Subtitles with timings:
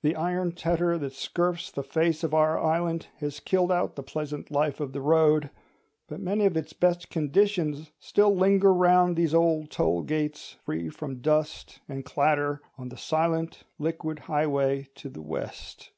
[0.00, 4.50] The iron tetter that scurfs the face of our island has killed out the pleasant
[4.50, 5.50] life of the road;
[6.08, 11.20] but many of its best conditions still linger round these old toll gates, free from
[11.20, 15.92] dust and clatter, on the silent liquid Highway to the West.